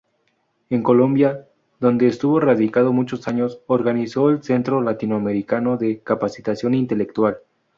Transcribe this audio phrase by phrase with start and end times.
[0.71, 1.47] En Colombia,
[1.79, 7.37] donde estuvo radicado muchos años, organizó el Centro Latinoamericano de Capacitación Intelectual.